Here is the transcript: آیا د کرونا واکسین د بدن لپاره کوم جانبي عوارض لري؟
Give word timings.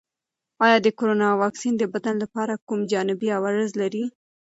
آیا 0.65 0.77
د 0.81 0.87
کرونا 0.97 1.29
واکسین 1.41 1.73
د 1.77 1.83
بدن 1.93 2.15
لپاره 2.23 2.61
کوم 2.67 2.79
جانبي 2.91 3.29
عوارض 3.37 3.71
لري؟ 3.81 4.03